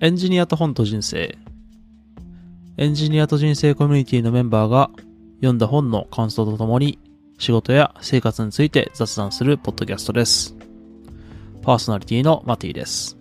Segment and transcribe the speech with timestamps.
[0.00, 1.36] エンジニアと本と人生。
[2.76, 4.92] エンジニアと人生コミュニティのメンバーが
[5.38, 7.00] 読んだ本の感想とともに
[7.36, 10.56] 仕事や生活について雑談するポッドキャストです。
[11.62, 13.18] パーソナリティのマティです。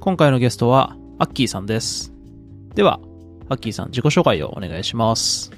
[0.00, 2.14] 今回のゲストはアッキーさんです。
[2.74, 2.98] では、
[3.50, 5.52] アッキーさん自己紹介をお願いします。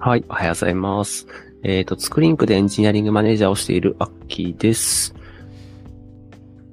[0.00, 1.28] はい、おはようございます。
[1.62, 5.14] えっ、と、ツクリンクでエンジニアリングマネージャーをしているアッキーです。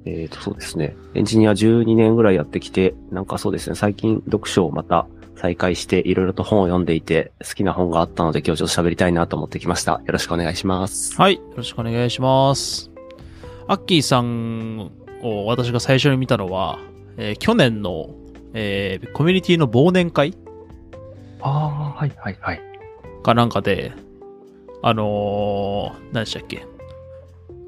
[0.04, 0.96] えっ、と、そうですね。
[1.14, 9.92] エンジニア12年ぐらいやってきて、なんかそうですね、最近読書をまた再開して、いろいろと本を読んでいて、好きな本があったので今日ちょっと喋りたいなと思ってきました。
[9.92, 11.14] よろしくお願いします。
[11.20, 12.90] はい、よろしくお願いします。
[13.68, 14.90] アッキーさん
[15.22, 16.78] を私が最初に見たのは、
[17.16, 18.10] えー去年の、
[18.54, 20.34] えーコミュニティの忘年会
[21.40, 22.60] ああ、はい、はい、はい。
[23.22, 23.92] かなんかで、
[24.82, 26.66] あのー、何でしたっけ？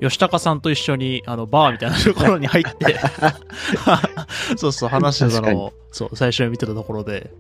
[0.03, 2.99] 吉高さんと一緒に、あの、バーみたいなところに入って、
[4.57, 7.31] そうそう、話してたのを、そう、最初に見てたところで、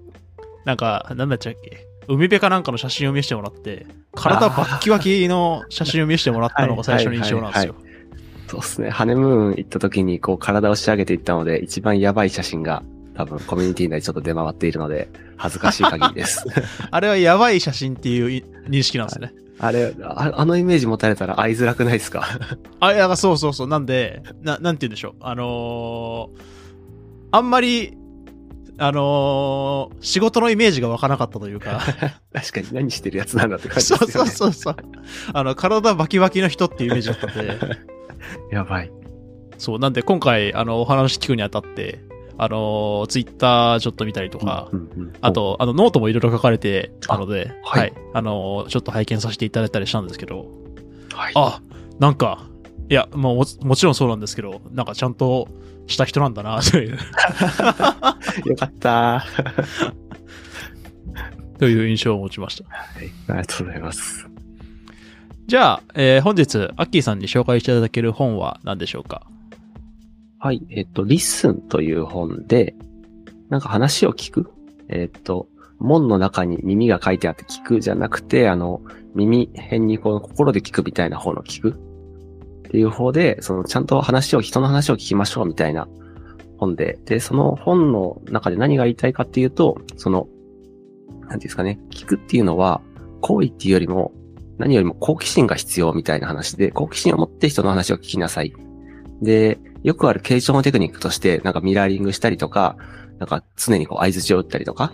[0.64, 1.86] なんか、なんだっちゃっけ？
[2.08, 7.74] 海辺かなんかの写真を見せてもらって、体バッキバキの写真を見せてもらったのが最初の印象なんですよ。
[8.48, 8.90] そうですね。
[8.90, 12.82] ハネムーン行った時にこう体を仕上げていったので、一番やばい写真が
[13.14, 16.44] 多分コミュニティ内でちょっと出回っているので、恥ずかしい限りです。
[16.90, 19.34] あれはやばい写真っていうい認識なんですね。
[19.58, 22.24] あれあ、あのイメージ持たれたら会いづらくないですか？
[22.80, 23.66] あ、いや、そうそうそう。
[23.68, 25.14] なんで、な、なんて言うんでしょう。
[25.20, 26.42] あのー
[27.34, 27.96] あんまり、
[28.78, 31.80] あのー仕事のイメージが湧かなかったというか、
[32.32, 34.30] 確かに何してるやつなんだって感じそうですよね。
[34.30, 34.84] そうそうそう。
[35.32, 37.58] あの、体バキバキの人っていうイメージだったんで、
[38.50, 38.90] やばい。
[39.58, 42.00] そう、なんで今回、あの、お話聞くにあたって、
[42.44, 47.92] あのツイッター Twitter ちょっと見たりとか、うんうんあ、と、あの、ノートもいろいろ書かれてたので、あはいはい。
[48.14, 50.46] あのーちょっと拝見させていただいたりしたんですけど、
[51.12, 51.32] はい。
[51.36, 51.60] あ、
[51.98, 52.46] なんか、
[52.88, 55.48] いや、もうももちろんそうなんですけど、なんかちゃんと
[55.86, 56.98] した人なんだな、という、
[58.46, 59.24] よかった。
[61.58, 62.64] という印象を持ちました。
[62.68, 63.10] はい。
[63.28, 64.26] ありがとうございます。
[65.46, 69.26] じゃあ、えー本日、アッキーさんに紹介していただける本は何でしょうか？
[70.44, 70.66] はい。
[70.70, 72.74] えっと、 LISTENという本で、
[73.48, 74.50] なんか話を聞く？
[74.88, 75.46] えっと、
[75.78, 78.82] 門の中に耳が書いてあって聞くじゃなくて、あの、
[79.14, 81.70] 耳辺にこう心で聞くみたいな方の聞く？
[81.70, 85.86] っていう方で、そのちゃんと話を、人の話を聞きましょうみたいな
[86.58, 90.26] 本で、で、その本の中で何が言いたいかっていうと、その、
[91.28, 92.80] なんですかね、聞くっていうのは、
[93.20, 94.10] 行為っていうよりも、
[94.58, 98.52] 何よりも好奇心が必要みたいな話で、好奇心を持って人の話を聞きなさい。
[99.20, 102.76] で、よくある傾聴のテクニックとして、なんかミラーリングしたりとか、
[103.18, 104.92] なんか常にこう合図を打ったりとか、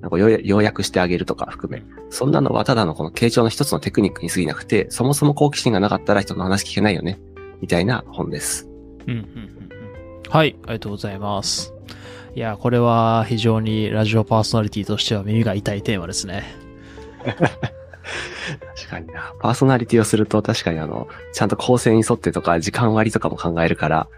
[0.00, 7.20] なんか要要約してあげるとか含め、そんなのはただのこの傾聴の一つのテクニックに過ぎなくて、そもそも好奇心がなかったら人の話聞けないよね、
[7.60, 8.68] みたいな本です。
[9.06, 9.22] うん、うん、うん。
[9.64, 9.70] うん
[10.30, 11.74] はい、ありがとうございます。
[12.36, 16.44] いや、これは非常にラジオパーソナリティとしては耳が痛いテーマですね。
[18.76, 19.32] 確かにな。
[19.40, 24.08] パーソナリティをすると確かにあの、ちゃんと構成に沿ってとか時間割とかも考えるから、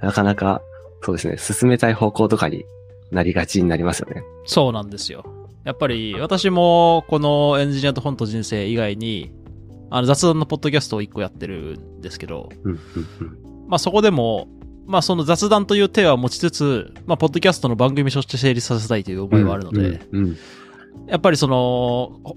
[0.00, 0.62] なかなか、
[1.02, 2.64] そうですね、進めたい方向とかに
[3.10, 4.22] なりがちになりますよね。
[4.44, 5.24] そうなんですよ。
[5.64, 9.32] やっぱり私もこのエンジニアと本と人生以外に、
[9.90, 12.48] あの雑談のポッドキャストを一個やってるんですけど。
[13.68, 14.48] まあそこでも、
[14.86, 20.00] まあその雑談という手は持ちつつ、まあポッドキャストの番組として成立させたいという思いはあるので。
[21.06, 22.36] やっぱりその、ほ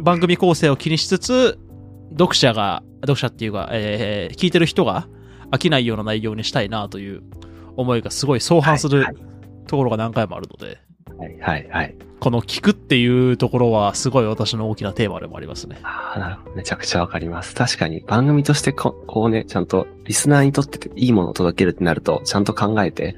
[0.00, 1.58] 番組構成を気にしつつ、
[2.12, 5.08] 読者が、読者っていうか、えー聞いてる人が
[5.50, 7.22] 飽きないような内容にしたいなという
[7.76, 9.28] 思いがすごい相反するはい
[9.68, 10.80] ところが何回もあるので、
[11.16, 11.94] はい、はい、はい。
[12.18, 15.78] この聞くっていうところはすごい私の大きなテーマでもありますね。
[15.84, 16.56] ああ、なるほど。
[16.56, 17.54] めちゃくちゃわかります。
[17.54, 23.14] 確かに番組としてここうね、ちゃんとリスナーにとっていいものを届けるってなると、ちゃんと考えて、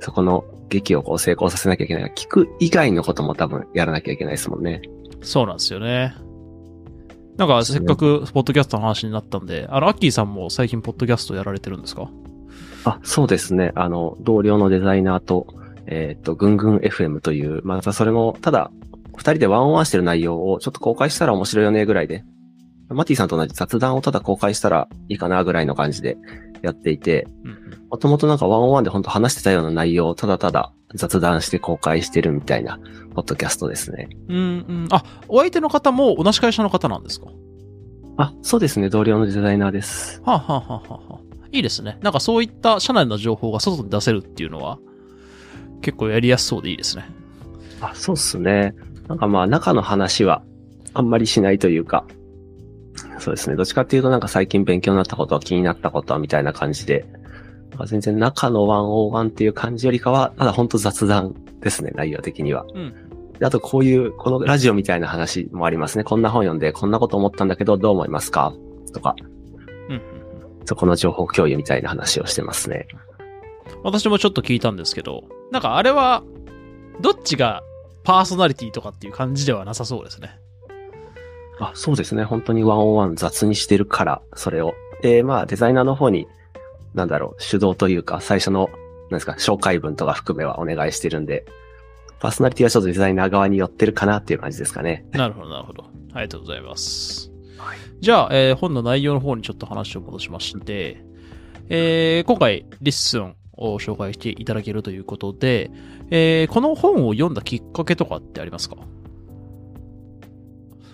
[0.00, 2.12] そこの劇をこう成功させなきゃいけない。
[2.14, 4.82] 聞く以外のことも多分やらなきゃいけないですもんね。
[5.22, 6.14] そうなんですよね。
[7.38, 12.10] なんかせっかくポッドキャストの話になったんで、あの、アッキーさんも最近ポッドキャストやられてるんですか？
[12.84, 13.72] あ、そうですね。
[13.74, 15.46] あの、同僚のデザイナーと、
[15.86, 18.70] えーっと、ぐんぐん FM という、またそれも、ただ、
[19.16, 22.24] 二人でワンオンワンしてる内容をちょっと公開したら面白いよねぐらいで、
[22.88, 26.18] マティさんと同じ雑談をただ公開したらいいかなぐらいの感じで
[26.62, 27.26] やっていて。
[27.90, 32.78] もともとなんかワンオンワンで本当話してたような内容をただただ雑談して公開してるみたいな、
[33.14, 34.08] ポッドキャストですね。
[34.28, 34.88] うんうん。
[34.90, 37.26] あ、お相手の方も同じ会社の方なんですか？
[38.18, 38.88] あ、そうですね。
[38.90, 40.20] 同僚のデザイナーです。
[40.24, 41.98] はあ、はあはあはあはあ、いいですね。
[42.02, 44.78] なんかそういった社内の情報が外に出せるっていうのは、
[45.80, 47.04] 結構やりやすそうでいいですね。
[47.80, 48.74] あ、そうっすね。
[49.08, 50.42] なんかまあ中の話は
[50.94, 52.04] あんまりしないというか、
[53.18, 53.56] そうですね。
[53.56, 57.06] どっちかっていうとなんか最近勉強になったこと、気になったことみたいな感じで、
[57.72, 62.64] なんか全然中の101っていう感じよりかは、ただ本当雑談ですね、内容的には。
[62.74, 62.94] うん。
[63.38, 66.04] であとこういう、このラジオみたいな話もありますね。
[66.04, 68.52] こんな本読んで、こんなこと思ったんだけど、どう思いますか？
[68.92, 69.16] とか、
[69.88, 69.94] うん。
[69.94, 70.02] うん
[70.64, 72.86] そこの情報共有みたいな話をしてますね。
[73.82, 76.22] 私もちょっと聞いたんですけど、なんかあれは、
[77.00, 77.62] どっちが
[78.04, 80.38] パーソナリティとかっていう感じではなさそうですね。
[81.58, 82.22] あ、そうですね。
[82.22, 84.74] 本当に101雑にしてるから、それを。
[85.02, 86.28] で、まあ、デザイナーの方に、
[86.94, 88.68] なんだろう、主導というか、最初の、
[89.10, 91.44] なんですか、紹介文とか含めはお願いしてるんで、
[92.20, 95.04] パーソナリティはちょっとデザイナー側に寄ってるかなっていう感じですかね。
[95.12, 95.84] なるほど、なるほど。
[96.12, 97.30] ありがとうございます。
[97.58, 101.04] はいじゃあ、えー本の内容の方にちょっと話を戻しまして、
[101.68, 105.70] えー今回、 LISTEN を紹介していただけるということで、
[106.10, 108.76] えーこの本を読んだきっかけとかってありますか？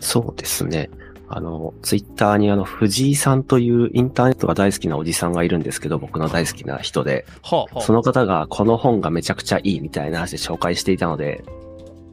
[0.01, 0.91] そうですね。
[1.31, 11.45] あの、ツイッターにあの、藤井さんというインターネットが大好きなおじさんがいるんですけど、僕の大好きな人で、はあ、はあ、その方がこの本がめちゃくちゃいいみたいな話で紹介していたので、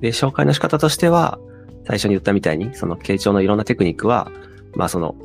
[0.01, 1.39] で、紹介の仕方としては、
[1.87, 4.31] 最初に言ったみたいに、その傾聴のいろんなテクニックは、
[4.75, 5.15] まあその、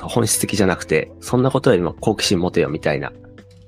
[0.00, 3.12] 本質的じゃなくて、そんなことよりも好奇心持てよみたいな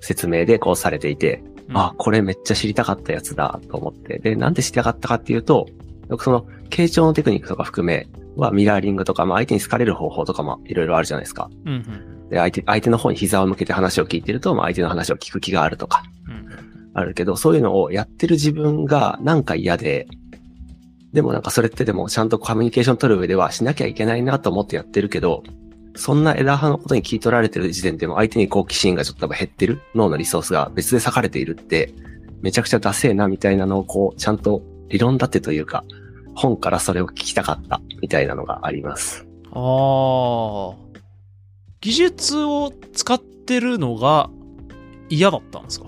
[0.00, 4.18] 説明でこうされていて、うんあ、これめっちゃ知りたかったやつだと思って。
[4.18, 5.66] で、なんで知りたかったかっていうと、
[6.08, 11.50] 僕その、傾聴のテクニックとか含めはミラーリングとか、まあ相手に好かれる方法とかもいろいろあるじゃないですか。
[11.64, 16.40] うんうんで、相手、相手の方に膝を向けて話を聞いてると、まあ相手の話を聞く気があるとか、うん
[16.92, 20.08] あるけど、そういうのをやってる自分がなんか嫌で、
[21.12, 25.42] でもなんかそれってでもちゃんとコミュニケーション取る上ではしなきゃいけないなと思ってやってるけど、
[25.96, 31.94] そんな枝葉のことに聞い取られてる時点でも相手に好奇心がちょっと多分減ってる脳のリソースが別で割かれているって、
[32.42, 35.84] めちゃくちゃダセえなみたいなのをこう、ちゃんと理論立てというか、
[36.34, 39.26] 本からそれを聞きたかったみたいなのがあります。
[39.52, 40.76] ああ。
[41.80, 44.30] 技術を使ってるのが
[45.08, 45.86] 嫌だったんですか？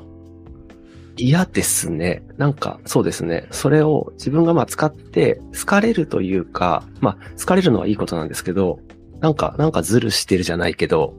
[1.18, 2.22] 嫌ですね。
[2.38, 3.46] なんか、そうですね。
[3.50, 8.80] それを自分がまあ使って、好かれるというか、まあ、好かれるのはいいことなんですけど、
[9.20, 11.14] なんか、なんかズルしてるじゃないけど、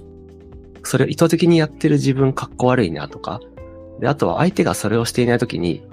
[0.83, 3.39] それを意図的にやってる自分かっこ悪いなとか、
[3.99, 5.83] で、あとは相手がそれをしていないときに、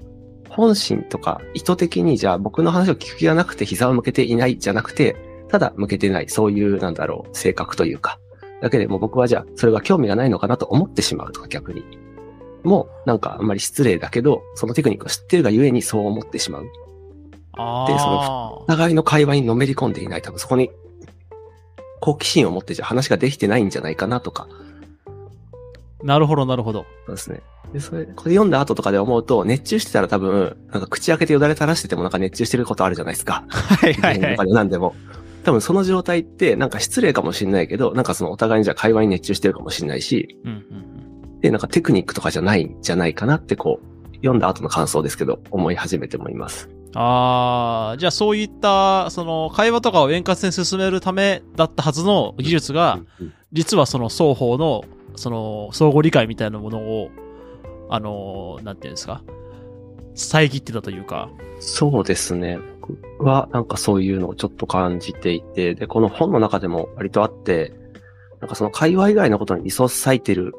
[0.51, 5.17] 本心とか意図的にじゃあ僕の話を聞く気がなくて膝を向けていないじゃなくて、
[5.49, 8.19] ただ向けてない、そういうなんだろう、性格というか、
[8.61, 11.85] だけでもう僕はじゃあそれが興味がないのかなと思ってしまうとか逆に。
[12.63, 16.67] もうなんかあんまり失礼だけど、そのテクニックを知ってるがゆえにそう思ってしまう。
[17.57, 18.65] あでそあお。
[18.67, 20.71] 互いの会話にのめり込んでいない、多分そこに
[22.01, 24.47] 好奇心を持ってじゃあ話ができてないんじゃないかなとか、
[26.03, 26.87] なるほど、なるほど。
[27.07, 27.43] そうですね。
[27.73, 33.45] で、それ、これ読んだ後とかで思うと、熱中してたら多分、なんか口開けてよだれ垂らしててもなんか熱中してることあるじゃないですか。
[33.49, 34.95] はいはいはい何でも。
[35.45, 41.41] 多分その状態って、なんか失礼かもしれないけど、なんかそのお互いにじゃあ会話に熱中してるかもしれないし、うんうんうん。
[41.41, 46.69] で、なんかテクニックとかじゃないんじゃないかなってこう、読んだ後の感想ですけど、思い始めてもいます。
[46.95, 54.85] ああ、じゃあそういった、その、会話とかを円滑に進めるためだったはずの技術が、うんうん実はその双方の、
[55.21, 57.11] その、相互理解みたいなものを、
[57.91, 59.23] あの、なんていうんですか、
[60.15, 61.29] 遮ってたというか。
[61.59, 62.59] そうですね。
[62.81, 67.75] 僕はなんかそういうのをちょっと感じていて、で、この本の中でも割とあって、
[68.41, 70.55] なんかその会話以外のことにリソース割いてる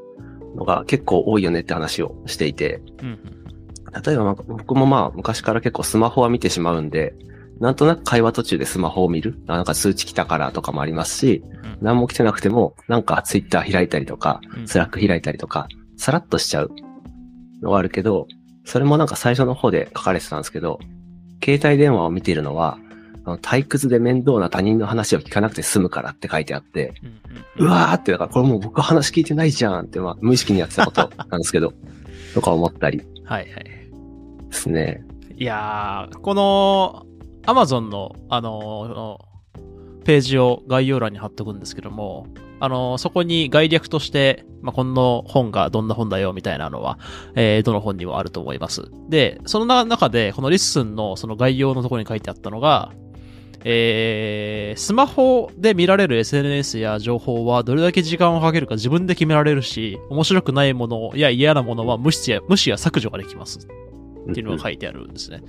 [0.55, 4.03] のが結構多いよねって話をしていて、うんうん。
[4.03, 7.15] 例えばなんか僕もまあ昔から結構スマホは見てしまうんで、
[7.61, 9.39] なんとなく会話途中でスマホを見る？
[9.47, 16.71] あなんか通知来たからとかもありますし、うん何も来てなくても、なんかツイッター開いたりとか、うん Slack 開いたりとか、さらっとしちゃう
[17.61, 18.27] のはあるけど、
[18.65, 20.79] それもなんか最初の方で書かれてたんですけど、
[21.43, 22.77] 携帯電話を見ているのは、
[23.25, 26.93] あの退屈で面倒な他人の話を聞かなくて済むからって書いてあって、
[27.57, 31.73] うわーって、だからこれもう僕話聞いてないじゃんって、まあ無意識にやってたことなんですけど、
[32.33, 33.65] とか思ったりではいはい。
[34.51, 35.03] すね。
[35.35, 37.05] いやー、この、
[37.45, 39.31] アマゾンの、あのー
[40.03, 42.25] ページを概要欄に貼っとくんですけども、
[42.59, 46.97] あのーそこに概略として、まあ、この本がどんな本だよみたいなのは、
[47.35, 48.83] えーどの本にもあると思います。
[49.09, 52.93] で、その中で、この LISTEN のその概要のところに書いてあったのが、
[53.63, 63.59] えー、スマホで見られる SNS や情報はどれだけ時間をかけるか自分で決められるし、面白くないものや嫌なものは無視や無視や削除ができます。
[64.29, 65.43] っていうのが書いてあるんですね。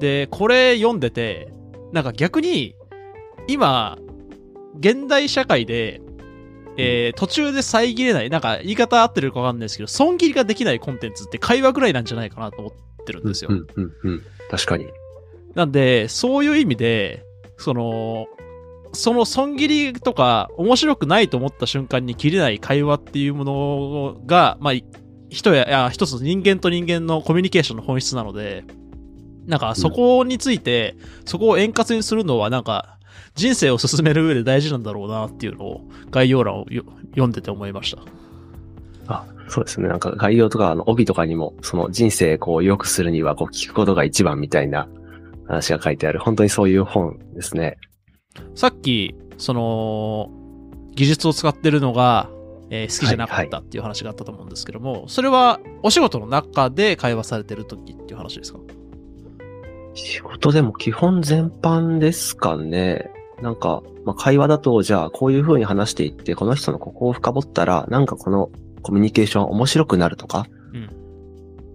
[0.00, 1.52] で、これ読んでて、
[1.92, 2.74] なんか逆に、
[3.48, 3.98] 今、
[4.78, 6.00] 現代社会で、
[6.76, 13.50] えー途中で遮れない、なんか言い方合ってるかわかんないですけど、損切りができないコンテンツって会話ぐらいなんじゃないかなと思ってるんですよ。
[13.52, 14.22] うんうんうん。
[14.50, 14.88] 確かに。
[15.54, 17.24] なんで、そういう意味で、
[17.56, 18.26] その、
[18.92, 24.74] その損切りとか、面白くないと思った瞬間に切れない会話っていうものが、まあ、
[25.28, 28.64] 人や、いや、一つ人間と人間のコミュニケーションの本質なので、
[29.46, 32.98] なんかそこについて、そこを円滑にするのはなんか、
[33.34, 38.02] 人生を進める上で大事なんだろうなっていうのを概要欄をよ読んでて思いました。
[39.06, 39.88] あ、そうですね。
[39.88, 44.88] なんか概要とか、あの、帯とかにも、その人生こう良くするには、こう聞くことが一番みたいな
[45.46, 46.20] 話が書いてある。
[46.20, 47.76] 本当にそういう本ですね。
[48.54, 50.30] さっき、その、
[50.94, 52.30] 技術を使ってるのが、
[52.70, 58.58] えー好きじゃなかったっていう話があったと思うんですけども、それはお仕事の中で会話されてる時っていう話ですか？
[59.94, 63.10] 仕事でも基本全般ですかね。
[63.40, 68.50] なんか、まあ、会話だと、じゃあこういう風に話していって、この人のここを深掘ったら、なんかこの
[68.82, 70.88] コミュニケーション面白くなるとか、うん。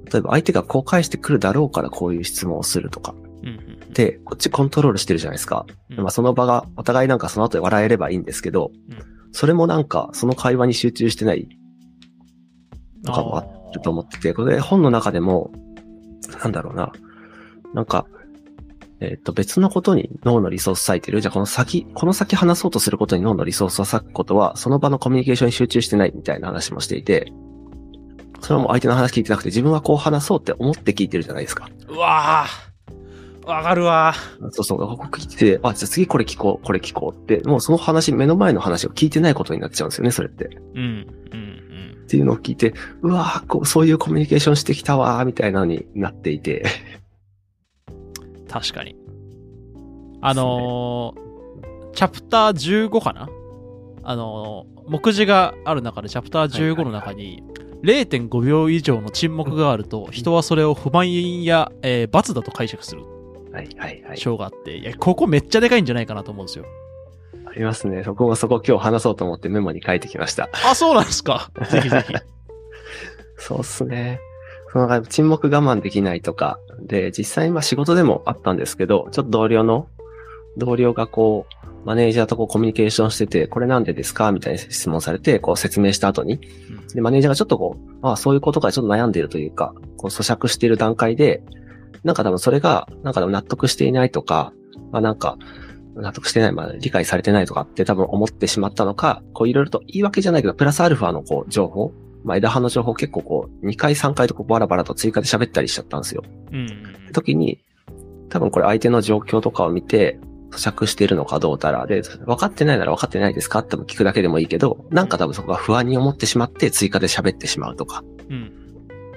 [0.06, 3.14] 例えば相手がこう返してくるだろうからこういう質問をするとか。
[3.44, 3.52] うんう
[3.90, 3.94] ん。
[3.94, 5.66] で、こっちコントロールしてるじゃないですか。
[5.90, 8.72] うんまあその場が、お互いなんかその後で笑えればいいんですけど、
[9.32, 11.48] それもなんかその会話に集中してない
[13.06, 15.52] とかもあると思ってて、これ本の中でも、
[16.44, 16.92] なんだろうな。
[17.74, 18.06] なんか、
[19.02, 21.22] えっ、と、別のことに脳のリソース割いてる？
[21.22, 27.32] じゃあこの先、この先話そうとすることに脳のリソースを割くことは、その場のコミュニケーションに集中してないみたいな話もしていて、
[28.42, 31.70] それはもう相手の話聞いてなくて、自分はこう話そうって思って聞いてるじゃないですか。
[31.88, 33.48] うわぁ。
[33.48, 34.14] わかるわ
[34.52, 40.46] そうそう、ここ聞いてて、あ、じゃあ次これ聞こう、これ聞こうって、もうその話、目の前の話を聞いてないことになっちゃうんですよね、それって。
[40.46, 40.80] っうん。
[40.82, 42.06] うん。
[42.08, 46.66] ていうのを聞いて、うわーこう、そういうコミュニケーションしてきたわー、みたいなのになっていて。
[48.50, 48.62] うん。
[48.62, 48.96] 確かに。
[50.22, 51.30] あのー
[51.94, 53.30] チャプター15かな？
[54.04, 57.44] あのー目次がある中でチャプター15の中に、
[57.84, 63.04] 0.5秒以上の沈黙があると、人はそれを不満や、えー罰だと解釈する
[63.52, 64.18] はいはいはい。
[64.18, 66.66] 章があって、いや、ここめっちゃでかいんじゃないかなと思うんですよ。
[67.46, 68.04] ありますね。
[68.04, 70.50] そこもそこ今日話そうと思ってメモに書いてきました。
[70.68, 71.52] あ、そうなんですか？
[71.70, 72.14] ぜひぜひ。
[73.38, 74.20] そうっすね。
[74.72, 79.88] その沈黙我慢できないとか、で、実際まあ仕事でもあったんですけど、ちょっと同僚の、
[80.58, 81.56] 同僚がこう、
[81.86, 84.32] マネージャーとこうコミュニケーションしてて、これなんでですか？
[84.32, 86.40] みたいな質問されて、こう説明した後に、
[86.94, 91.42] で、マネージャーがちょっとこう、ああ、そういうことからちょっと悩んでいるというか、こう咀嚼している段階で、
[92.04, 94.52] なんか多分それが、なんか納得していないとか、
[94.92, 95.38] まあなんか、
[95.96, 106.24] 納得してない、まあ理解されてないとかって多分思ってしまったのか、こういろいろと言い訳じゃないけど、プラスアルファのこう情報、まあ枝葉の情報結構こう、2回3回とこうバラバラと追加で喋ったりしちゃったんですよ。
[106.52, 106.84] うん。
[107.14, 107.64] 時に、
[108.30, 110.20] 多分これ相手の状況とかを見て、
[110.52, 113.60] 咀嚼しているのかどうたらで、分かってないなら分かってないですか？
[113.60, 118.52] っても聞くだけでもいいけど、なんか多分そこが不安に思ってしまって追加で喋ってしまうとか、うん。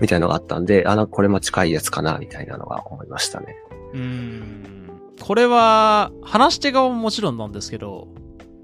[0.00, 3.56] みたいなのがあったんで、あの、これも近いやつかな、みたいなのが思いましたね。
[3.94, 4.90] うん。
[5.20, 8.08] これは、話し手側ももちろんなんですけど、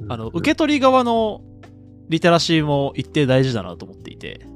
[0.09, 1.41] あの、受け取り側の
[2.09, 4.47] リテラシーも一定大事だなと思っていて、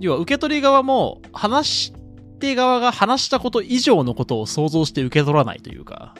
[0.00, 1.92] 要は受け取り側も話し
[2.38, 6.14] 手側が話したこと以上のことを想像して受け取らないというか、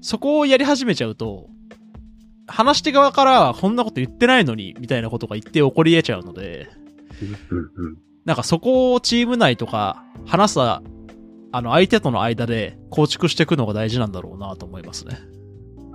[0.00, 1.48] そこをやり始めちゃうと、
[2.46, 6.68] 話し手側からこんなこと言ってないのに、みたいなことが言って起こり得ちゃうので、
[8.24, 10.82] なんかそこをチーム内とか話す、あ
[11.52, 15.18] の相手との間で構築していくのが大事なんだろうなと思いますね。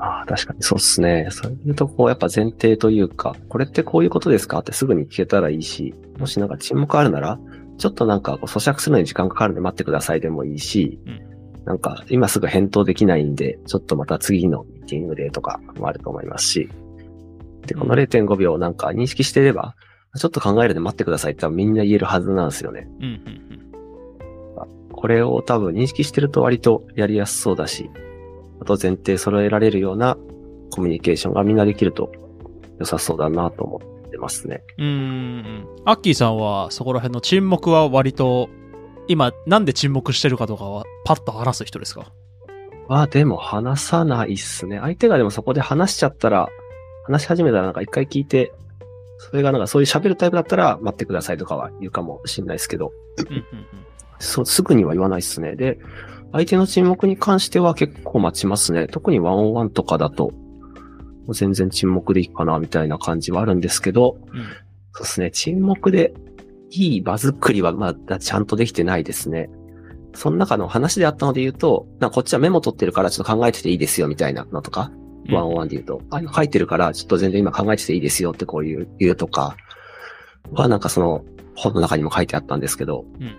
[0.02, 1.28] ああ、確かにそうっすね。
[1.30, 7.40] そういうとこ、やっぱ前提というか、これってこういうことですかってすぐに聞けたらいいし、もしなんか沈黙あるなら、
[7.78, 11.32] ちょっとなんか咀嚼するのに時間かかるんで待ってくださいでもいいし、うん
[11.66, 16.70] なんか今すぐ返答できないんで、ちょっとまた次のミーティングでとかもあると思いますし、
[17.68, 19.76] で、この0.5秒なんか認識してれば、
[20.18, 22.88] ちょっと考えるで待ってくださいってみんな言えるはずなんですよね。
[23.00, 23.08] うん、う
[24.88, 27.90] ん、これを多分認識してると割とやりやすそうだし、
[28.62, 30.18] あと前提揃えられるような
[30.72, 32.12] コミュニケーションがみんなできると
[32.80, 34.64] 良さそうだなと思ってますね。
[34.78, 35.66] うん。
[35.86, 38.50] アッキーさんはそこら辺の沈黙は割と、
[39.08, 42.14] 今なんで沈黙してるかとかはパッと話す人ですか？
[42.88, 44.80] は、でも話さないっすね。
[44.80, 46.50] 相手がでもそこで話しちゃったら、
[47.06, 48.54] 話し始めたらなんか一回聞いて、
[49.18, 53.46] それがなんかそういう喋るタイプだったら待ってくださいとかは言うかもしれないですけど、うん、うん、
[54.20, 55.56] そう、すぐには言わないっすね。
[55.56, 55.80] で、
[56.32, 58.88] 相手の沈黙に関しては結構待ちますね。
[58.88, 64.40] 特にワンオンワンとかだと、もう全然沈黙でいいかな、みたいな感じはあるんですけど、うん。
[64.40, 64.46] うん。
[64.94, 66.14] そうですね、沈黙で
[66.70, 69.50] いい場作りはまだちゃんとできてないですね。
[70.14, 79.56] その中の話であったので言うと、なんかこっちはメモ取ってるからちょっと考えてていいですよみたいなのとか、うんワンオンワンで言うと、あ今書いてるからちょっと全然今考えてていいですよってこういう言うとか、
[80.52, 81.24] はなんかその
[81.56, 83.36] 本の中にも書いてあったんですけど、うん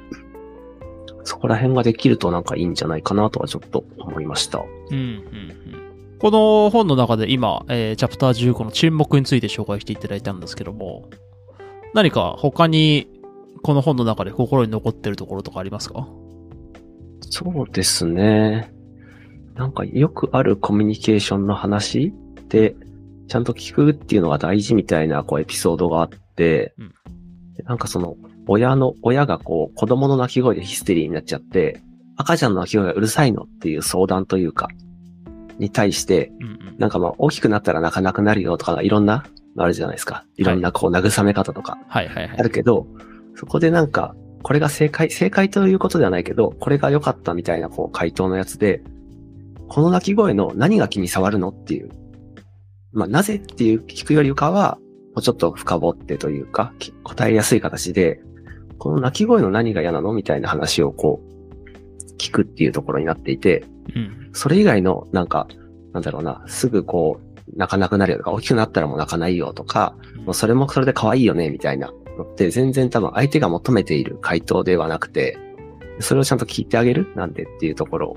[1.24, 4.58] そこら辺ができるとなんかいいんじゃないかなとはちょっと思いました。
[4.90, 6.18] うん、うん、うん。
[6.18, 11.08] この本の中で今、えーチャプター15の沈黙について紹介していただいたんですけども、
[11.94, 13.08] 何か他に
[13.62, 16.06] この本の中で心に残ってるところとかありますか？
[17.30, 18.72] そうですね。
[19.54, 22.12] なんかよくあるコミュニケーションの話
[22.48, 22.74] で、
[23.28, 26.94] ちゃんと聞くっていうのが大事みたいなこうエピソードがあって、うん
[27.56, 31.80] でなんかその親の、親がこう子供の泣き声でヒステリーになっちゃって、
[32.16, 34.68] 赤ちゃんの泣き声がうるさいのっていう相談というか、
[35.58, 36.76] に対して、うんうん。
[36.78, 39.24] なんかまあ大きくなったら泣かなくなるよとかいろんな
[39.56, 40.24] のあるじゃないですか。
[40.36, 42.42] いろんなこう慰め方とかはいはいはいあ。
[42.42, 42.86] るけど、
[43.34, 48.82] そこでなんか、これが正解、正解ということではないけど、これが良かったみたいなこう回答のやつで、
[49.68, 51.90] この鳴き声の何が気に障るのっていう。
[52.92, 54.78] まあ、なぜっていう聞くよりかは、
[55.14, 58.20] もうちょっと深掘ってというか、き答えやすい形で、
[58.82, 60.12] この鳴き声の何が嫌なの？
[60.12, 64.30] みたいな話をこう、聞くっていうところになっていて、うん。
[64.32, 65.46] それ以外の、なんか、
[65.92, 71.92] なんだろうな、すぐこう、泣かなくなるよとか、大きくなったらもう泣かないよとか、もうそれもそれで可愛いよね、みたいな。
[72.18, 75.38] のって、全然多分相手が求めている回答ではなくて、
[76.00, 77.06] それをちゃんと聞いてあげる？
[77.14, 78.16] なんでっていうところ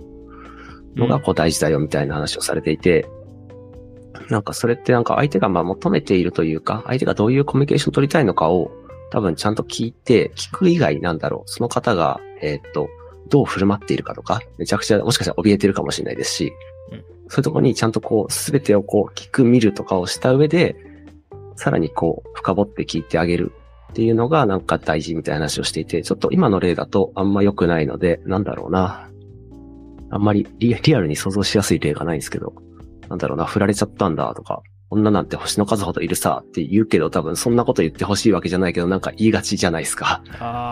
[0.95, 3.07] のがこう大事だよみたいな話をされていて、
[4.31, 8.71] なんかそれってなんか相手がまあ求めているというか、相手がどういうコミュニケーションを取りたいのかを
[9.11, 12.89] 多分ちゃんと聞いて、聞く以外なんだろう、その方が、えーっと、
[13.29, 16.53] どう振る舞っているかとか、めちゃくちゃもしかしたら怯えてるかもしれないですし、
[16.91, 20.75] うんそういうところにちゃんとこう、すべてをこう、聞く、見るとかをした上で、
[21.55, 23.51] さらにこう、深掘って聞いてあげる
[23.91, 29.09] っていうのがなんか大事みたいな話をしていて、ちょっと今の例だとあんま良くないので、なんだろうな。
[30.11, 32.53] あんまりリリアルに想像しやすい例がないんですけど、
[33.09, 40.21] なんだろうな、振られちゃったんだとか、女なんて星の数ほどいるさって言うけど多分そんなこと言ってほしいわけじゃないけどなんか言いがちじゃないですか。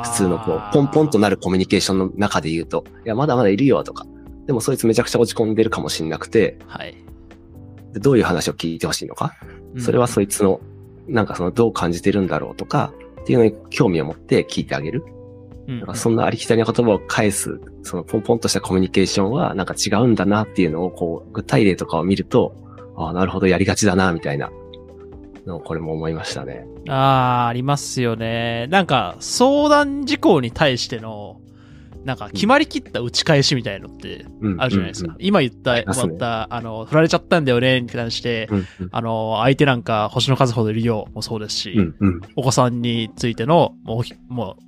[0.06, 4.06] 普通のこう、ポンポンとなるコミュニケーションの中で言うと、いや、まだまだいるよとか。
[4.46, 6.96] でもそいつめちゃくちゃ落ち込んでるかもしんなくて、はい。
[7.94, 9.36] でどういう話を聞いてほしいのか？
[9.80, 10.62] それはそいつの、
[11.08, 15.04] なんかそのどう感じてるんだろうとか、っていうのに興味を持って聞いてあげる。
[15.68, 15.78] うん。
[15.80, 22.56] なんかそんなありきたりな言葉を返す、そのポンポンとしたコミュニケーションはなんか違うんだなっていうのをこう、具体例とかを見ると、
[22.96, 24.52] ああ、なるほど、やりがちだな、みたいな
[25.46, 26.66] のをこれも思いましたね。
[26.90, 28.68] ああ、ありますよね。
[28.68, 31.40] なんか、相談事項に対しての、
[32.06, 34.62] なんか、決まりきった打ち返しみたいのってうん。
[34.62, 35.14] あるじゃないですか。
[35.14, 38.58] うん今言った、ねった、あの、振られちゃったんだよね、に関して、うん。
[38.58, 41.96] うんあの、相手なんか星の数ほどいるよ、もそうですし、うん。
[42.00, 42.22] うん。
[42.36, 44.64] お子さんについての、もうひ、もう、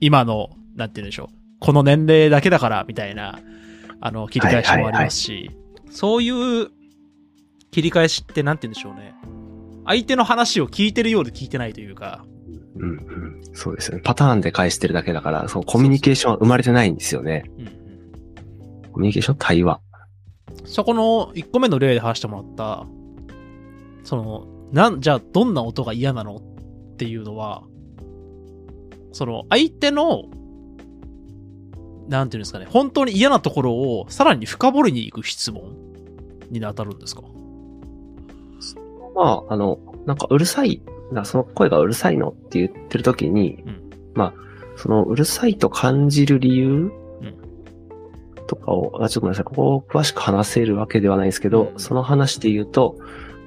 [0.00, 3.38] 今の、なんて言うんでしょう、この年齢だけだから、みたいな、
[4.00, 5.50] あの、切り返しもありますし、
[5.90, 6.68] そういう
[7.74, 9.14] 切り返しってなんて言うんでしょうね。
[9.86, 12.24] 相手の話を聞いてるようで聞いてないというか、
[12.76, 12.90] うん。
[12.90, 13.40] うん。
[13.52, 14.02] そうですよね。
[14.02, 17.44] パターンで返してるだけだから、そのコミュニケーションは生まれてないんですよね。
[17.58, 17.74] うんうん
[18.92, 19.80] コミュニケーション対話。
[20.64, 22.86] そこの1個目の例で話してもらった、
[24.04, 27.64] その、なん、じゃあどんな音が嫌なのっていうのは、
[29.10, 30.26] その相手の、
[32.08, 35.76] なんていうんですかね、本当に嫌なところをさらに深掘りに行く質問
[36.50, 37.22] に当たるんですか？
[39.14, 43.90] まあ、あの、なんかうるさい、なその声がうるさいのって言ってる時に、うん。
[44.14, 44.34] まあ、
[44.76, 46.92] そのうるさいと感じる理由ん。
[48.46, 51.78] とかを、あちょっとごめんなさい、ここを詳しく話せるわけではないんですけど、うん。
[51.78, 52.98] その話で言うと、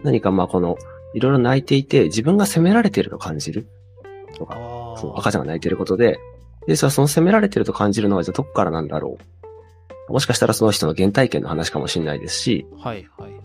[0.03, 0.77] 何かまあこの、
[1.13, 3.67] いろいろ泣いていて、自分が責められていると感じる
[4.37, 6.19] とか、あその赤ちゃんが泣いてることで、
[6.67, 9.17] で、じゃあその責められてると感じるのはじゃあどこからなんだろ
[10.09, 10.13] う。
[10.13, 13.41] もしかしたらその人の原体験の話かもしれないですし、はいはいはい。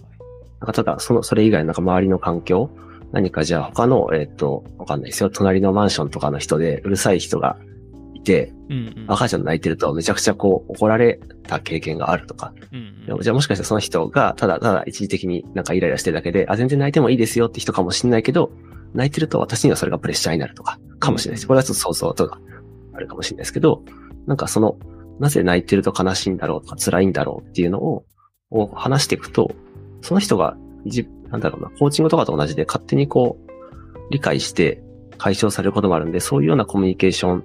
[0.62, 2.70] なんかただ、その、それ以外のなんか周りの環境、
[3.10, 5.28] 何かじゃあ他の、えっ、と、わかんないですよ。
[5.28, 7.58] 隣のマンションとかの人でうるさい人が
[8.14, 9.04] いて、うんうん。
[9.08, 12.54] 赤ちゃん泣いてるとめちゃくちゃこう怒られた経験があるとか。
[12.72, 18.52] うんでもじゃあもしかしたらその人がただただ一時的になんかイライラしてるだけで、あ、全然泣いてもいいですよって人かもしれないけど、
[18.94, 21.48] 泣いてると私にはそれがプレッシャーになるとか、かもしれないです。
[21.48, 22.40] これはちょっと想像とか
[22.94, 23.82] あるかもしれないですけど、
[24.26, 24.78] なんかその、
[25.18, 28.04] なぜ泣いてると悲しいんだろうとか辛いんだろうっていうのを、
[28.50, 29.52] を話していくと、
[30.02, 33.52] その人が、じなんだろうな、コーチングとかと同じで勝手にこう、
[34.10, 34.82] 理解して
[35.16, 37.44] 解消されることもあるんで、そういうようなコミュニケーション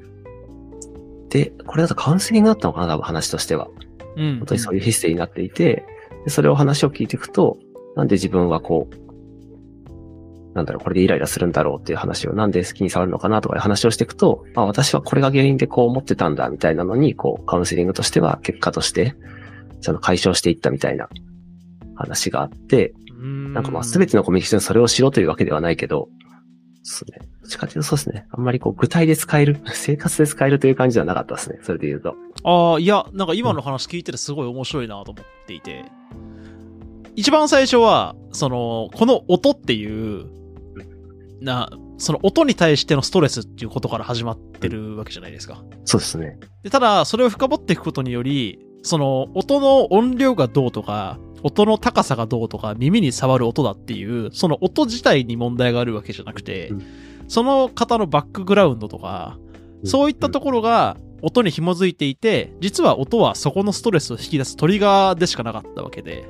[1.30, 3.68] で、これだとカウンセリングだったのかな、多分話としては。
[4.16, 4.38] うん。
[4.38, 5.86] 本当にそういうヒステリーになっていて、
[6.26, 7.58] でそれを話を聞いていくと、
[7.96, 19.16] なんで自分はこう、なんだろう、これでイライラするんだろうっていう話を、なんで好きに触るのかなとかいう話をしていくと、あ、私はこれが原因でこう思ってたんだ、みたいなのに、こう、カウンセリングとしては結果として、
[19.82, 21.08] ちゃんと解消していったみたいな
[21.98, 26.10] 話があって、うんなんかまあ全てのコミュニケーションそれをしろというわけではないけど、
[26.84, 27.28] そうですね。
[27.42, 28.28] どっちかというとそうですね。
[28.32, 31.60] あんまりこう具体で使える、 生活で使えるという感じではなかったですね。
[31.64, 32.16] それで言うと。
[32.44, 35.84] ああ、いや、なんか今の話聞いててすごい面白いなと思っていて、
[37.16, 40.28] 一番最初は、その、この音っていう、
[41.42, 45.64] な、その音に対してのストレスっていうことから始まってるわけじゃないですか。
[45.84, 46.38] そうですね。
[46.64, 56.84] で、ただ、それを深掘っていくことにより、その、音の音量がどうとか、音の高さがどうとか、耳に触る音だっていう、その音自体に問題があるわけじゃなくて、うん。
[57.28, 59.38] その方のバックグラウンドとか、
[59.84, 66.28] そういったところが音に紐づいていて、実は音はそこのストレスを引き出すトリガーでしかなかったわけで、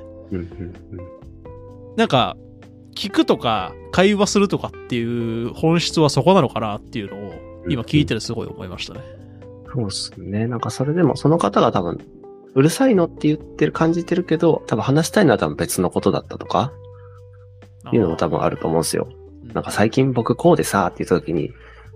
[1.97, 2.37] なんか、
[2.95, 5.03] 聞くとか会話するとかってい
[5.43, 9.01] う本質はそこなのかなっていうのを今聞いててすごい思いましたね。
[9.73, 10.47] そうですね。
[10.47, 11.99] なんかそれでも、その方が多分、
[12.55, 16.71] うるさいのって言ってる、感じてるけど、多分話したいのは多分別のことだったとか、
[17.93, 19.07] いうのも多分あると思うんですよ。
[19.11, 21.51] うんなんか最近僕こうでさ、って言った時に、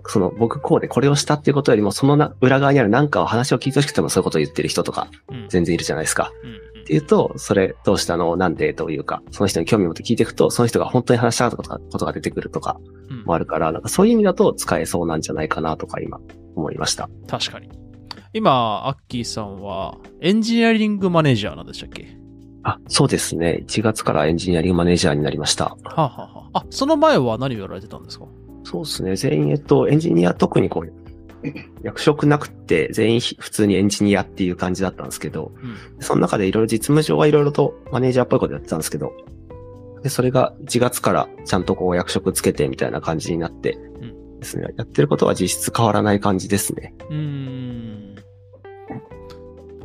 [0.06, 6.32] その僕こうでこれをしたっていうことよりも、そのな裏側にある何かを話を聞いてほしくてもそういうことを言ってる人とか、うん全然いるじゃないですか。
[6.80, 8.34] っていうと、それどうしたの？
[8.36, 8.72] なんで？
[8.72, 16.18] というか、その人に興味を持って聞いていくと、その人が本当に話したかったことがことが出てくるとかうんもあるから、なんかそういう意味だと使えそうなんじゃないかなとか今
[16.56, 17.08] 思いました。
[17.28, 17.68] 確かに。
[18.34, 22.16] 今、アッキーさんはエンジニアリングマネージャーなんでしたっけ？
[22.62, 23.64] あ、そうですね。
[23.66, 25.64] 1月からエンジニアリングマネージャーになりました。
[25.66, 28.26] はあ、はあはあ、あ、その前は何をやられてたんですか？
[28.64, 29.16] そうですね。
[29.16, 30.92] 全員、えっと、エンジニア特にこう、
[31.82, 35.76] 役職なくって、全員ひ普通にエンジニアっていう感じだったんですけど、うん。
[36.00, 39.12] その中でいろいろ実務上はいろいろとマネージャーっぽいことやってたんですけど、
[40.02, 44.68] で、それが1月からちゃんとこう役職つけてみたいな感じになってんですね。
[44.78, 46.94] やってることは実質変わらない感じですね。
[47.10, 47.61] うーん。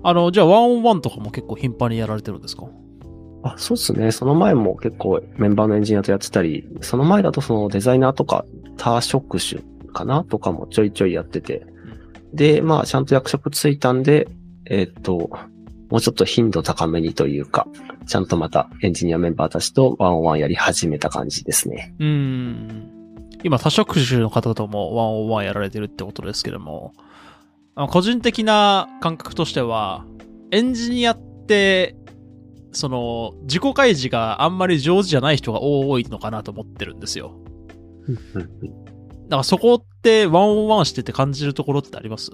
[0.03, 2.65] あの、じゃあ、ワンオンワンとかも結構頻繁にやられてるんですか？
[3.43, 4.11] あ、そうですね。
[4.11, 8.45] その前も結構メンバーのエンジニアとやってたり、その前だとそのデザイナーとか
[8.77, 9.61] 多職種
[9.93, 10.23] かな？
[10.23, 11.65] とかもちょいちょいやってて。
[12.33, 14.27] で、まあちゃんと役職ついたんで、
[14.65, 15.29] えーっと、
[15.89, 17.67] もうちょっと頻度高めにというか、
[18.05, 21.95] ちゃんとまたエンジニアメンバーたちとワンオンワンやり始めた感じですね。
[21.99, 22.91] うーん。
[23.43, 26.93] 今、多職種の方ともワンオンワンやられてるってことですけども、
[27.77, 30.03] あの個人的な感覚としては、
[30.49, 31.95] エンジニアって、
[32.71, 37.33] その、自己開示があんまり上手じゃない人が多いのかなと思ってるんですよ。
[38.07, 42.31] だからそこってワンオンワンしてて感じるところってあります？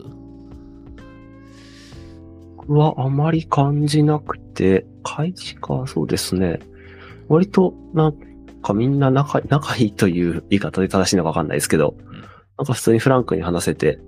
[2.56, 6.60] 僕はあまり感じなくて、開示か、そうですね。
[7.28, 8.16] 割と、なん
[8.62, 12.22] かみんな仲、仲いいという言い方で正しいのかわかんないですけど、ん
[12.58, 14.00] なんか普通にフランクに話せて、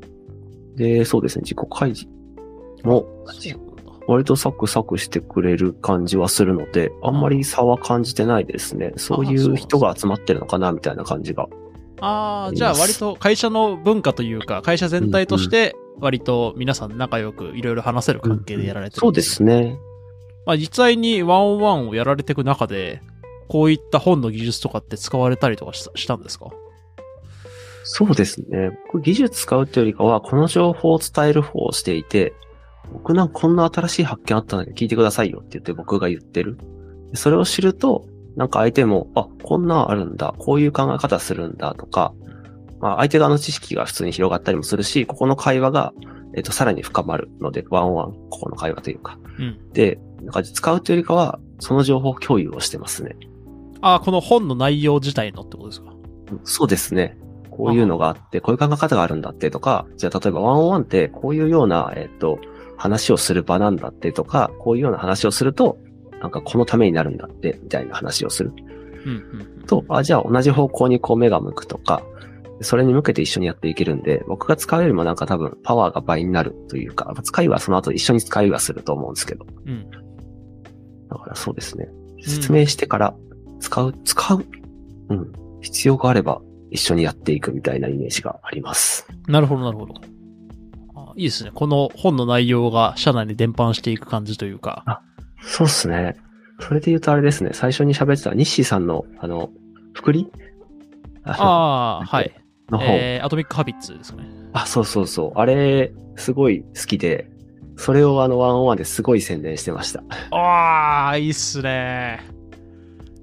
[0.75, 2.11] で、そうですね、自己開示
[2.83, 3.05] も、
[4.07, 8.93] 割とサクサクしてくれる感じはするので、あんまり差は感じてないですね。
[8.97, 11.47] そういう人が集まってるのかな、みたいな感じが。
[12.01, 19.77] ああ、じゃあ割と会社の文化というか、会社全体として、割と皆さん仲良くいろいろ話せる関係でやられてるそうですね。
[20.45, 23.01] まあ実際にワンオンワンをやられていく中で、
[23.47, 26.47] こういった本の技術とかって使われたりとかししたんですか？
[27.87, 28.77] そうですね。
[28.91, 32.33] 僕技術使うというよりかは、この情報を伝える方をしていて、
[32.91, 36.57] 僕なんかこんな新しい発見あったので聞いてくださいよって言って僕が言ってる。
[37.11, 42.13] でそれを知ると、なんか相手も、あ、こんなんあるんだ、こういう考え方するんだとか、
[42.79, 45.93] まあ相手側の知識が普通に広がったりもするし、ここの会話が、
[46.35, 49.17] えっ、と、さらに深まるので、ワンワン、ここの会話というか。
[49.39, 49.71] うん。
[49.71, 53.15] で、なんか使うというよりかは、その情報共有をしてますね。
[53.79, 55.93] ああ、この本の内容自体のってことですか？
[56.43, 57.17] そうですね。
[57.57, 62.39] こういうのがあって、こういう考え方があるんだってとか、じゃあ例えばワンオンワンってこういうような、えっと、
[62.77, 65.77] 話をする場なんだってとか、こういうような話をすると、
[66.21, 68.51] なんかこのためになるんだって、みたいな話をする
[69.05, 69.65] うんうんうん。
[69.65, 72.01] と、あ、じゃあ同じ方向にこう目が向くとか、
[72.61, 79.45] それに向けて一緒にやっていけるんで、僕が使うよりもなんか多分パワーが倍になるというか、使いはその後一緒に使いはすると思うんですけど。
[79.65, 79.89] うん。
[81.09, 81.87] だからそうですね。
[82.21, 83.15] 説明してから
[83.59, 84.45] 使う、使う。
[85.09, 85.31] うん。
[85.61, 89.07] 必要があれば一緒にやっていくみたいなイメージがあります。
[89.27, 89.93] なるほど、なるほど。
[90.95, 91.51] あいいですね。
[91.53, 95.01] この本の内容が社内に伝播していく感じというか。
[95.41, 96.15] そうっすね。
[96.59, 97.51] それで言うとあれですね。
[97.53, 99.49] 最初に喋ってたニッシーさんの、あの、
[99.93, 100.31] 福利？
[101.23, 102.33] あああ、はい。
[102.69, 104.29] の方、えー、アトミックハビッツですかね。
[104.53, 105.39] あ、そうそうそう。
[105.39, 107.29] あれ、すごい好きで、
[107.77, 110.03] それをあのワンオンワンですごい宣伝してました。
[110.31, 112.21] ああ、いいっすね。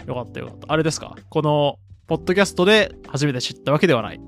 [0.06, 0.72] よかったよかった。
[0.72, 1.16] あれですか？
[1.30, 1.78] この、
[2.12, 4.20] ポッドキャストで初めて知ったわけではない。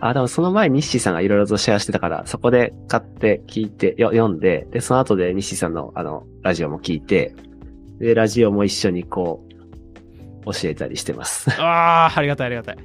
[0.00, 7.34] あ、でもその前にニッシーさんがいろいろとシェアしてたから、そこで買って聞いて、よ読んで、で、その後でニッシーさんのあの、ラジオも聞いて、
[7.98, 9.42] で、ラジオも一緒にこ
[10.44, 11.50] う、教えたりしてます。
[11.58, 12.76] ああ、ありがたいありがたい。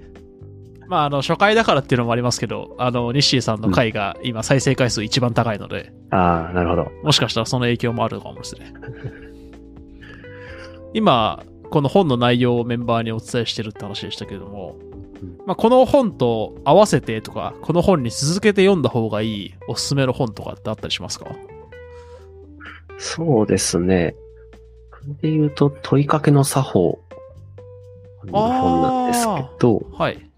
[0.88, 6.89] まあ、あの、初回だからっていうのもありますけど、あの、ニッシーさんの回が今再生回数一番高いので、ああ、なるほど。
[7.03, 8.73] もしかしたらその影響もあるかもしれない。
[10.93, 14.75] 今、この本の内容をメンバーにお伝えしてるって話でしたけれども
[15.23, 21.31] うん、まあ、この本と合わせてとか、この本に続けて読んだ方がいいおすすめの本とかってあったりしますか？
[22.99, 24.15] そうですね。
[25.23, 26.99] で言うと、問いかけの作法
[28.25, 30.29] の本なんですけど、はい。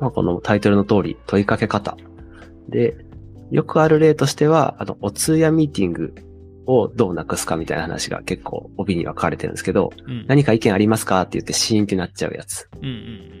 [0.00, 1.98] まあ、このタイトルの通り、問いかけ方。
[2.70, 2.96] で、
[3.50, 6.14] よくある例としては、あの、お通夜ミーティング
[6.66, 10.24] をどうなくすかみたいな話が結構帯には書かれてるんですけど、うん。
[10.26, 12.68] 何か意見ありますかって言ってシーンってなっちゃうやつ。
[12.80, 13.34] うんうん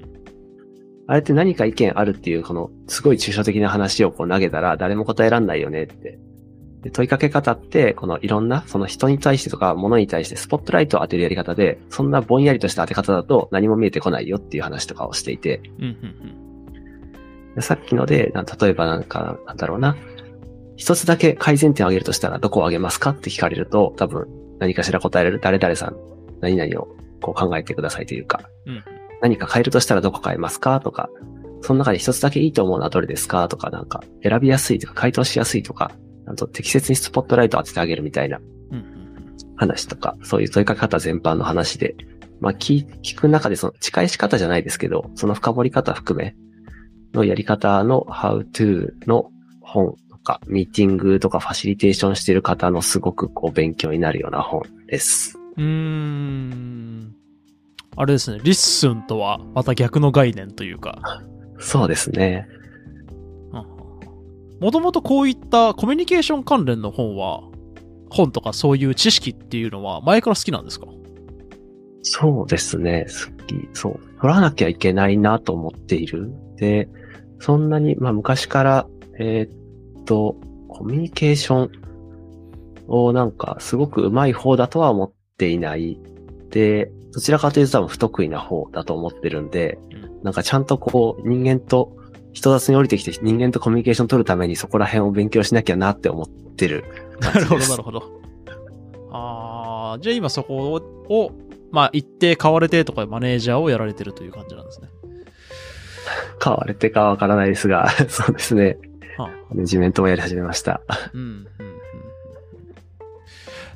[1.06, 6.18] あれって何か意見あるっていう、この、すごい抽象的な話をこう投げたら誰も答えらんないよねって。
[6.80, 15.84] で問いかけ方って、このいろんな、その人に対してとか物に対してスポットライトを当てるやり方で、そんなぼんやりとした当て方だと何も見えてこないよっていう話とかをしていて、うん。
[15.84, 16.44] うんうん
[17.54, 19.96] でさっきので、な例えばなんか、なんだろうな。
[20.76, 24.26] 一つだけ改善点を挙げるとしたらどこを挙げますかって聞かれると、多分
[24.58, 25.96] 何かしら答えられる誰々さん、
[26.40, 26.88] 何々を
[27.20, 28.74] こう考えてくださいというか、うん。
[28.74, 28.84] うん
[29.24, 31.08] 何か変えるとしたらどこ変えますかとか、
[31.62, 35.92] その中で一つだけいいと思うのはどれですかとか、なんか選びやすいとか回答しやすいとか、
[36.26, 38.38] あと適切にスポットライトを当ててあげるみたいな
[39.56, 41.96] 話とか、そういう問いかけ方全般の話で、
[42.38, 46.36] まあ聞聞く中でその近い仕方じゃないですけど、その深掘り方含め
[47.14, 49.30] のやり方の how to の
[49.62, 55.38] 本とか、ミーティングとかファシリテーションしている方のすごくこう勉強になるような本です。
[55.56, 57.14] うーん。
[57.96, 61.22] あれですね、 LISTEN とはまた逆の概念というか、
[61.60, 62.48] そうですね。
[64.60, 67.42] もともとこういったコミュニケーション関連の本は、
[68.08, 70.86] 本とかそういう知識っていうのは前から好きなんですか？
[72.02, 73.06] そうですね。
[73.08, 73.68] 好き。
[73.74, 74.00] そう。
[74.20, 76.32] 取らなきゃいけないなと思っている。
[76.56, 76.88] で、
[77.40, 78.86] そんなに、まあ昔から、
[79.18, 79.63] えーっ
[80.04, 80.36] と、
[80.68, 81.70] コミュニケーション
[82.88, 85.98] をなんかすごく上手い方だとは思っていない。
[86.50, 91.94] で、どちらかというと多分不得意な方だと思ってるんで、うんなんかちゃんとこう人間と
[92.32, 96.84] 人雑に降りてきて人間とコミュニケーション取るためにそこら辺を勉強しなきゃなって思ってる
[97.20, 98.20] なるほど、なほるほど。
[99.12, 101.32] あー、じゃあ今そこを、
[101.70, 104.88] まあ一定買われてとかマネージャーをやられてるという感じなんですね。
[105.02, 106.44] ど。
[106.44, 108.78] 変われてかわからないですが、 そうですね。
[109.16, 110.80] はあマネジメントをやり始めました。
[111.12, 111.74] うんうん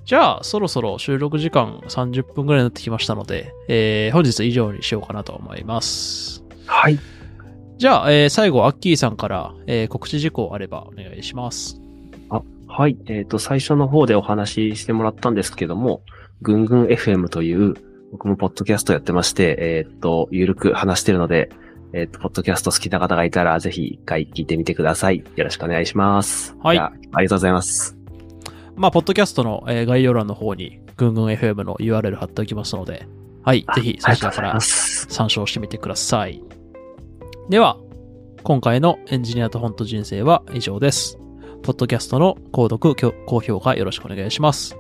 [0.05, 6.43] じゃあ、そろそろ収録時間30分ぐらいになってきましたので、えー本日以上にしようかなと思います。
[6.65, 6.99] はい。
[7.77, 11.79] じゃあ、えー最後、アッキーさんから、えー告知事項あればお願いします。
[12.69, 12.97] はい。
[13.07, 16.03] えっ、と、最初の方でお話ししてもらったんですけども、
[16.43, 17.75] ぐんぐん FM という、
[18.13, 21.51] 僕もポッドキャストやってまして、えっ、と、ゆるく話してるので、
[21.93, 25.25] えっ、と、ポッドキャスト好きな方がいたら、ぜひ一回聞いてみてください。
[25.37, 26.57] よろしくお願いします。
[26.63, 27.97] はいあありがとうございます。
[28.77, 33.07] まあ、ポッドキャストの、えー概要欄の方に、ぐんぐん FM の URL 貼っておきますので、
[33.43, 35.07] はい、ぜひそちらからす。
[35.09, 36.43] 参照してみてください。
[37.49, 37.79] では、
[38.43, 41.19] 今回のエンジニアと本と人生は以上です。
[41.63, 44.77] ポッドキャストの購読、高評価よろしくお願いします。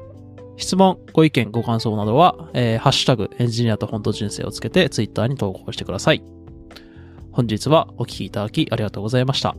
[0.56, 6.37] 質問、ご意見、ご感想などは、えーハッシュタグエンジニアと本と人生をつけてツイッターに投稿してください。
[7.38, 9.54] 本日はお聴きいただきありがとうございました。